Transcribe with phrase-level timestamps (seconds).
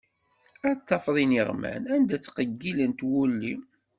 [0.69, 3.55] Ad tafeḍ iniɣman, anda ttqeggilent wulli.